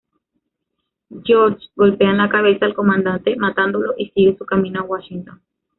George 1.23 1.69
golpea 1.75 2.09
en 2.09 2.17
la 2.17 2.27
cabeza 2.27 2.65
al 2.65 2.73
comandante 2.73 3.35
matándolo 3.35 3.93
y 3.99 4.09
sigue 4.09 4.35
su 4.35 4.47
camino 4.47 4.79
a 4.79 4.83
Washington. 4.85 5.39